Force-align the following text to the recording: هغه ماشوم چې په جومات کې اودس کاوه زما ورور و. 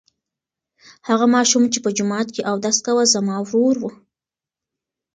هغه 1.07 1.25
ماشوم 1.35 1.63
چې 1.73 1.79
په 1.83 1.89
جومات 1.97 2.27
کې 2.35 2.47
اودس 2.51 2.77
کاوه 2.85 3.03
زما 3.13 3.35
ورور 3.41 3.75
و. 3.81 3.83